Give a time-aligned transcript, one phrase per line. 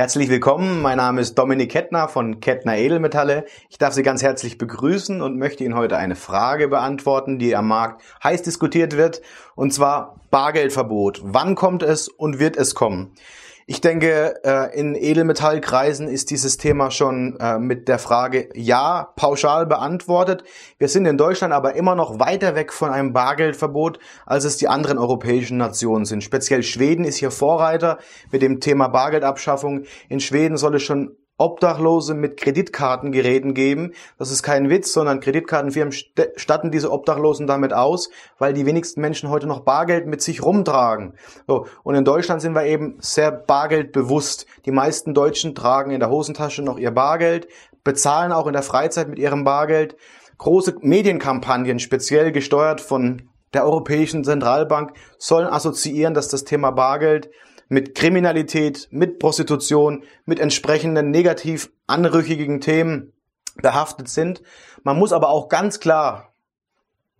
[0.00, 3.44] Herzlich willkommen, mein Name ist Dominik Kettner von Kettner Edelmetalle.
[3.68, 7.68] Ich darf Sie ganz herzlich begrüßen und möchte Ihnen heute eine Frage beantworten, die am
[7.68, 9.20] Markt heiß diskutiert wird,
[9.56, 11.20] und zwar Bargeldverbot.
[11.22, 13.12] Wann kommt es und wird es kommen?
[13.70, 19.64] Ich denke, äh, in Edelmetallkreisen ist dieses Thema schon äh, mit der Frage ja pauschal
[19.64, 20.42] beantwortet.
[20.78, 24.66] Wir sind in Deutschland aber immer noch weiter weg von einem Bargeldverbot, als es die
[24.66, 26.24] anderen europäischen Nationen sind.
[26.24, 27.98] Speziell Schweden ist hier Vorreiter
[28.32, 29.84] mit dem Thema Bargeldabschaffung.
[30.08, 33.92] In Schweden soll es schon Obdachlose mit Kreditkartengeräten geben.
[34.18, 35.92] Das ist kein Witz, sondern Kreditkartenfirmen
[36.36, 41.14] statten diese Obdachlosen damit aus, weil die wenigsten Menschen heute noch Bargeld mit sich rumtragen.
[41.46, 44.46] So, und in Deutschland sind wir eben sehr bargeldbewusst.
[44.66, 47.48] Die meisten Deutschen tragen in der Hosentasche noch ihr Bargeld,
[47.84, 49.96] bezahlen auch in der Freizeit mit ihrem Bargeld.
[50.36, 53.22] Große Medienkampagnen, speziell gesteuert von
[53.54, 57.30] der Europäischen Zentralbank, sollen assoziieren, dass das Thema Bargeld
[57.70, 63.12] mit Kriminalität, mit Prostitution, mit entsprechenden negativ anrüchigen Themen
[63.56, 64.42] behaftet sind.
[64.82, 66.34] Man muss aber auch ganz klar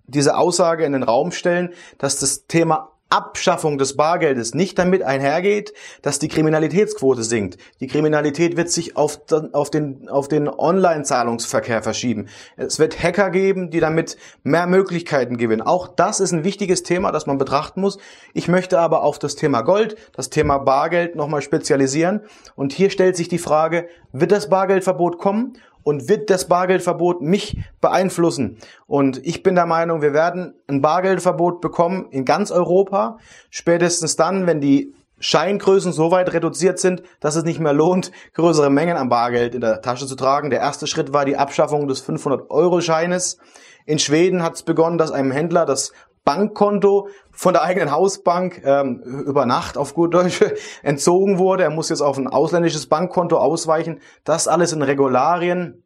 [0.04, 5.74] diese Aussage in den Raum stellen, dass das Thema Abschaffung des Bargeldes nicht damit einhergeht,
[6.00, 7.58] dass die Kriminalitätsquote sinkt.
[7.80, 9.20] Die Kriminalität wird sich auf,
[9.52, 12.28] auf den, auf den Online-Zahlungsverkehr verschieben.
[12.56, 15.62] Es wird Hacker geben, die damit mehr Möglichkeiten gewinnen.
[15.62, 17.98] Auch das ist ein wichtiges Thema, das man betrachten muss.
[18.32, 22.20] Ich möchte aber auf das Thema Gold, das Thema Bargeld nochmal spezialisieren.
[22.54, 25.54] Und hier stellt sich die Frage, wird das Bargeldverbot kommen?
[25.82, 28.58] Und wird das Bargeldverbot mich beeinflussen?
[28.86, 33.18] Und ich bin der Meinung, wir werden ein Bargeldverbot bekommen in ganz Europa,
[33.50, 38.70] spätestens dann, wenn die Scheingrößen so weit reduziert sind, dass es nicht mehr lohnt, größere
[38.70, 40.50] Mengen an Bargeld in der Tasche zu tragen.
[40.50, 43.38] Der erste Schritt war die Abschaffung des 500-Euro-Scheines.
[43.84, 45.92] In Schweden hat es begonnen, dass einem Händler das
[46.24, 50.40] Bankkonto von der eigenen Hausbank ähm, über Nacht auf gut Deutsch
[50.82, 51.64] entzogen wurde.
[51.64, 54.00] Er muss jetzt auf ein ausländisches Bankkonto ausweichen.
[54.24, 55.82] Das alles in Regularien,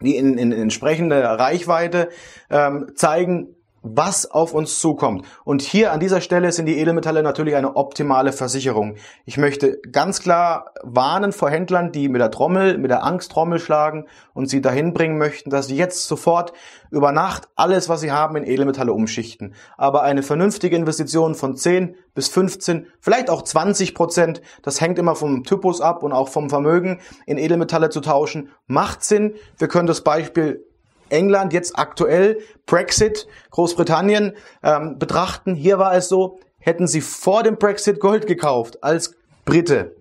[0.00, 2.10] die in, in entsprechender Reichweite
[2.50, 3.55] ähm, zeigen,
[3.94, 5.24] was auf uns zukommt.
[5.44, 8.96] Und hier an dieser Stelle sind die Edelmetalle natürlich eine optimale Versicherung.
[9.24, 14.06] Ich möchte ganz klar warnen vor Händlern, die mit der Trommel, mit der Angsttrommel schlagen
[14.34, 16.52] und sie dahin bringen möchten, dass sie jetzt sofort
[16.90, 19.54] über Nacht alles, was sie haben, in Edelmetalle umschichten.
[19.76, 25.14] Aber eine vernünftige Investition von 10 bis 15, vielleicht auch 20 Prozent, das hängt immer
[25.14, 29.34] vom Typus ab und auch vom Vermögen, in Edelmetalle zu tauschen, macht Sinn.
[29.58, 30.65] Wir können das Beispiel
[31.08, 35.54] England jetzt aktuell, Brexit, Großbritannien ähm, betrachten.
[35.54, 39.14] Hier war es so, hätten sie vor dem Brexit Gold gekauft als
[39.44, 39.94] Brite,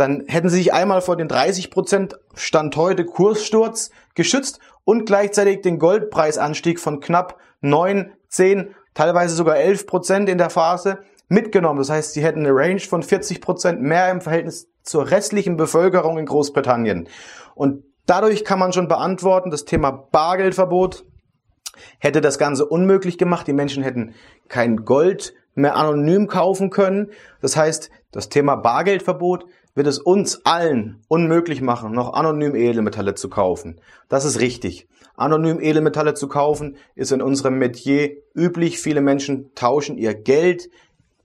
[0.00, 5.60] dann hätten sie sich einmal vor den 30 Prozent Stand heute Kurssturz geschützt und gleichzeitig
[5.60, 11.78] den Goldpreisanstieg von knapp 9, 10, teilweise sogar 11 Prozent in der Phase mitgenommen.
[11.78, 16.18] Das heißt, sie hätten eine Range von 40 Prozent mehr im Verhältnis zur restlichen Bevölkerung
[16.18, 17.08] in Großbritannien.
[17.54, 21.04] Und Dadurch kann man schon beantworten, das Thema Bargeldverbot
[22.00, 23.46] hätte das Ganze unmöglich gemacht.
[23.46, 24.16] Die Menschen hätten
[24.48, 27.12] kein Gold mehr anonym kaufen können.
[27.40, 29.44] Das heißt, das Thema Bargeldverbot
[29.76, 33.80] wird es uns allen unmöglich machen, noch anonym Edelmetalle zu kaufen.
[34.08, 34.88] Das ist richtig.
[35.14, 38.80] Anonym Edelmetalle zu kaufen ist in unserem Metier üblich.
[38.80, 40.68] Viele Menschen tauschen ihr Geld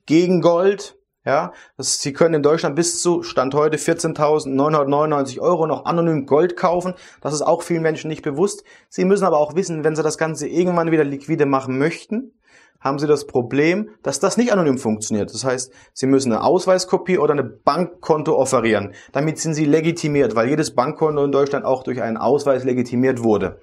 [0.05, 5.85] gegen Gold ja, das, Sie können in Deutschland bis zu Stand heute 14.999 Euro noch
[5.85, 6.93] anonym Gold kaufen.
[7.21, 8.63] Das ist auch vielen Menschen nicht bewusst.
[8.89, 12.31] Sie müssen aber auch wissen, wenn Sie das Ganze irgendwann wieder liquide machen möchten,
[12.79, 15.33] haben Sie das Problem, dass das nicht anonym funktioniert.
[15.33, 18.93] Das heißt, Sie müssen eine Ausweiskopie oder eine Bankkonto offerieren.
[19.11, 23.59] Damit sind Sie legitimiert, weil jedes Bankkonto in Deutschland auch durch einen Ausweis legitimiert wurde.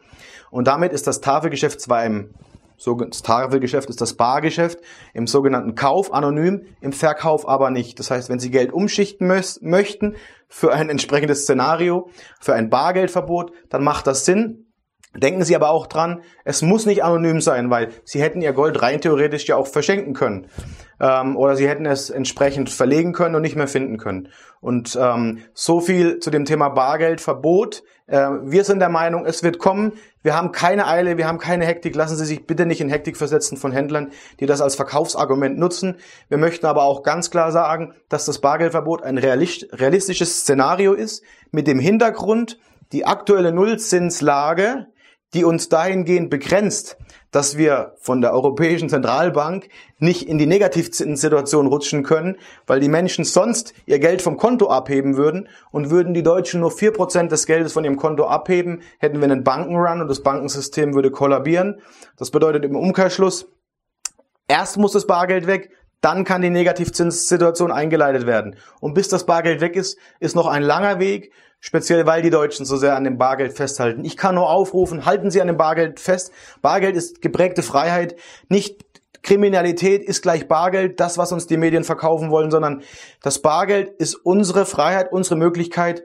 [0.51, 2.35] Und damit ist das Tafelgeschäft zwar im
[2.77, 4.79] das Tafelgeschäft ist das Bargeschäft,
[5.15, 7.99] im sogenannten Kauf anonym, im Verkauf aber nicht.
[7.99, 10.17] Das heißt, wenn Sie Geld umschichten möchten
[10.49, 12.11] für ein entsprechendes Szenario,
[12.41, 14.67] für ein Bargeldverbot, dann macht das Sinn.
[15.15, 18.81] Denken Sie aber auch dran, es muss nicht anonym sein, weil Sie hätten Ihr Gold
[18.81, 20.47] rein theoretisch ja auch verschenken können.
[21.03, 24.29] Ähm, oder Sie hätten es entsprechend verlegen können und nicht mehr finden können.
[24.61, 27.83] Und ähm, so viel zu dem Thema Bargeldverbot.
[28.07, 29.95] Äh, wir sind der Meinung, es wird kommen.
[30.23, 31.97] Wir haben keine Eile, wir haben keine Hektik.
[31.97, 35.97] Lassen Sie sich bitte nicht in Hektik versetzen von Händlern, die das als Verkaufsargument nutzen.
[36.29, 41.67] Wir möchten aber auch ganz klar sagen, dass das Bargeldverbot ein realistisches Szenario ist, mit
[41.67, 42.61] dem Hintergrund,
[42.93, 44.87] die aktuelle Nullzinslage
[45.35, 46.97] die uns dahingehend begrenzt,
[47.31, 49.69] dass wir von der Europäischen Zentralbank
[49.99, 52.37] nicht in die Negativzinssituation rutschen können,
[52.67, 56.71] weil die Menschen sonst ihr Geld vom Konto abheben würden und würden die Deutschen nur
[56.71, 60.95] vier Prozent des Geldes von ihrem Konto abheben, hätten wir einen Bankenrun und das Bankensystem
[60.95, 61.81] würde kollabieren.
[62.17, 63.49] Das bedeutet im Umkehrschluss,
[64.49, 65.71] erst muss das Bargeld weg,
[66.03, 68.57] dann kann die Negativzinssituation eingeleitet werden.
[68.81, 72.67] Und bis das Bargeld weg ist, ist noch ein langer Weg, speziell weil die Deutschen
[72.67, 74.05] so sehr an dem Bargeld festhalten.
[74.05, 76.33] Ich kann nur aufrufen, halten Sie an dem Bargeld fest.
[76.61, 78.17] Bargeld ist geprägte Freiheit,
[78.49, 78.85] nicht
[79.23, 82.83] Kriminalität ist gleich Bargeld, das, was uns die Medien verkaufen wollen, sondern
[83.23, 86.03] das Bargeld ist unsere Freiheit, unsere Möglichkeit,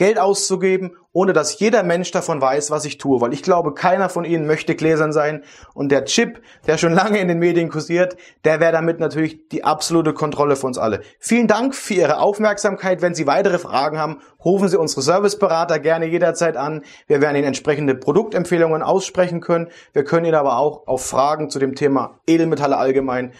[0.00, 3.20] Geld auszugeben, ohne dass jeder Mensch davon weiß, was ich tue.
[3.20, 5.42] Weil ich glaube, keiner von ihnen möchte gläsern sein.
[5.74, 8.16] Und der Chip, der schon lange in den Medien kursiert,
[8.46, 11.02] der wäre damit natürlich die absolute Kontrolle für uns alle.
[11.18, 13.02] Vielen Dank für Ihre Aufmerksamkeit.
[13.02, 16.80] Wenn Sie weitere Fragen haben, rufen Sie unsere Serviceberater gerne jederzeit an.
[17.06, 19.68] Wir werden Ihnen entsprechende Produktempfehlungen aussprechen können.
[19.92, 23.34] Wir können Ihnen aber auch auf Fragen zu dem Thema Edelmetalle allgemein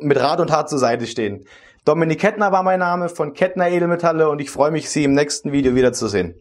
[0.00, 1.46] mit Rat und Tat zur Seite stehen.
[1.84, 5.50] Dominik Kettner war mein Name von Kettner Edelmetalle und ich freue mich, Sie im nächsten
[5.50, 6.36] Video wiederzusehen.